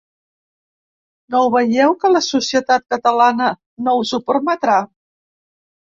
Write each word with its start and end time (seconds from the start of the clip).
No 1.35 1.41
ho 1.41 1.51
veieu, 1.57 1.93
que 2.03 2.11
la 2.15 2.23
societat 2.29 2.87
catalana 2.95 3.53
no 3.89 3.97
us 4.05 4.15
ho 4.19 4.23
permetrà? 4.31 4.83